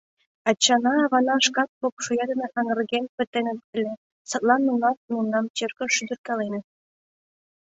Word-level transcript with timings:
Ачана-авана 0.51 1.35
шкат 1.45 1.69
поп 1.79 1.95
шоя 2.03 2.23
дене 2.31 2.45
аҥырген 2.59 3.05
пытеныт 3.15 3.59
ыле, 3.77 3.93
садлан 4.29 4.61
нунат 4.69 4.97
мемнам 5.11 5.45
черкыш 5.57 5.91
шӱдыркаленыт. 5.97 6.65